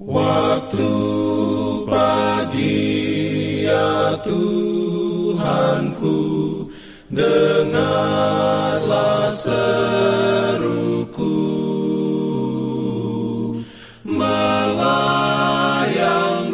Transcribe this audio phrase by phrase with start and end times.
[0.00, 0.88] Waktu
[1.84, 2.88] pagi
[3.68, 6.16] ya Tuhanku
[7.12, 8.08] Dengarlah
[9.28, 9.76] seruku.
[14.08, 15.36] Melayang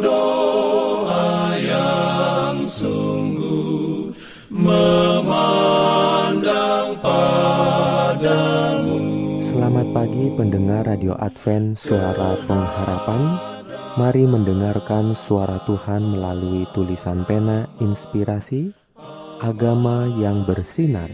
[0.03, 4.11] doa yang sungguh
[4.51, 5.71] Memandang
[6.99, 8.76] padamu
[9.97, 13.33] pagi pendengar Radio Advent Suara Pengharapan.
[13.97, 18.69] Mari mendengarkan suara Tuhan melalui tulisan pena inspirasi
[19.41, 21.09] Agama yang bersinar.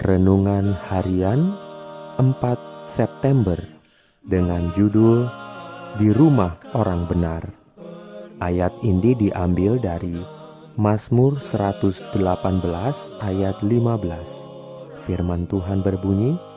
[0.00, 1.52] Renungan Harian
[2.16, 3.60] 4 September
[4.24, 5.28] Dengan judul
[6.00, 7.44] Di Rumah Orang Benar
[8.40, 10.16] Ayat ini diambil dari
[10.80, 12.16] Mazmur 118
[13.20, 16.47] ayat 15 Firman Tuhan berbunyi,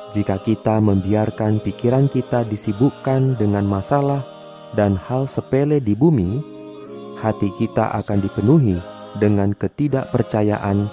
[0.10, 4.26] Jika kita membiarkan pikiran kita disibukkan dengan masalah
[4.74, 6.42] dan hal sepele di bumi,
[7.22, 8.82] hati kita akan dipenuhi
[9.22, 10.90] dengan ketidakpercayaan,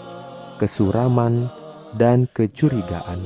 [0.60, 1.48] kesuraman,
[1.96, 3.24] dan kecurigaan.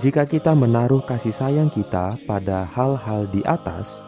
[0.00, 4.00] Jika kita menaruh kasih sayang kita pada hal-hal di atas,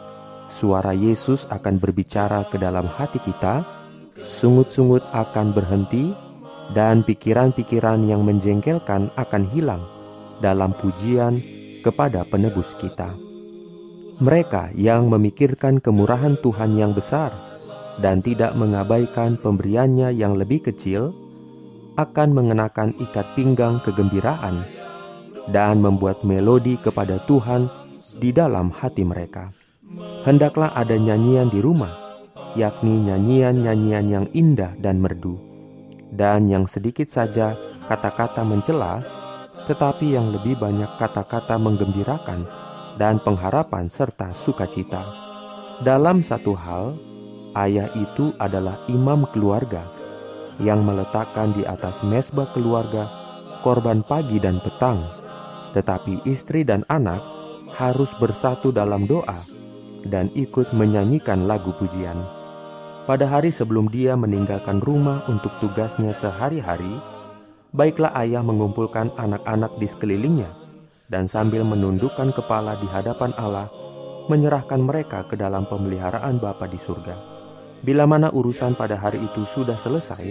[0.55, 3.67] suara Yesus akan berbicara ke dalam hati kita,
[4.23, 6.15] sungut-sungut akan berhenti,
[6.71, 9.83] dan pikiran-pikiran yang menjengkelkan akan hilang
[10.39, 11.43] dalam pujian
[11.83, 13.11] kepada penebus kita.
[14.23, 17.35] Mereka yang memikirkan kemurahan Tuhan yang besar
[17.99, 21.11] dan tidak mengabaikan pemberiannya yang lebih kecil
[21.99, 24.63] akan mengenakan ikat pinggang kegembiraan
[25.51, 27.67] dan membuat melodi kepada Tuhan
[28.23, 29.64] di dalam hati mereka
[30.25, 31.93] hendaklah ada nyanyian di rumah,
[32.57, 35.37] yakni nyanyian-nyanyian yang indah dan merdu,
[36.17, 37.53] dan yang sedikit saja
[37.85, 39.05] kata-kata mencela,
[39.69, 42.49] tetapi yang lebih banyak kata-kata menggembirakan
[42.97, 45.05] dan pengharapan serta sukacita.
[45.85, 46.97] Dalam satu hal,
[47.61, 49.85] ayah itu adalah imam keluarga
[50.57, 53.11] yang meletakkan di atas mesbah keluarga
[53.61, 55.05] korban pagi dan petang,
[55.77, 57.21] tetapi istri dan anak
[57.75, 59.64] harus bersatu dalam doa
[60.09, 62.17] dan ikut menyanyikan lagu pujian.
[63.05, 66.97] Pada hari sebelum dia meninggalkan rumah untuk tugasnya sehari-hari,
[67.77, 70.49] baiklah ayah mengumpulkan anak-anak di sekelilingnya
[71.13, 73.69] dan sambil menundukkan kepala di hadapan Allah,
[74.33, 77.17] menyerahkan mereka ke dalam pemeliharaan Bapa di surga.
[77.85, 80.25] Bila mana urusan pada hari itu sudah selesai,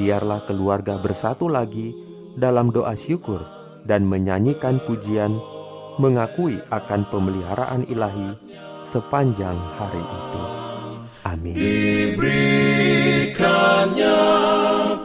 [0.00, 1.92] biarlah keluarga bersatu lagi
[2.40, 3.44] dalam doa syukur
[3.84, 5.36] dan menyanyikan pujian,
[6.00, 8.32] mengakui akan pemeliharaan ilahi
[8.88, 10.42] sepanjang hari itu.
[11.28, 11.52] Amin.
[11.52, 14.24] Diberikannya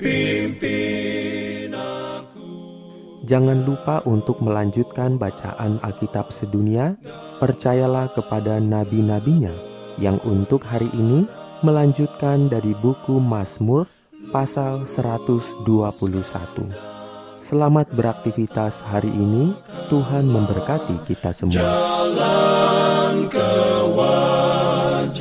[0.00, 2.48] Pimpin aku.
[3.28, 6.96] Jangan lupa untuk melanjutkan bacaan Alkitab sedunia.
[7.36, 9.52] Percayalah kepada nabi-nabinya
[10.00, 11.28] yang untuk hari ini
[11.64, 13.88] melanjutkan dari buku Mazmur
[14.28, 15.64] pasal 121.
[17.40, 19.56] Selamat beraktivitas hari ini.
[19.88, 21.56] Tuhan memberkati kita semua.
[21.56, 25.16] Jalan kewajiban,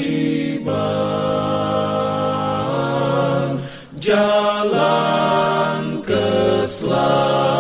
[3.96, 7.53] jalan keselamatan.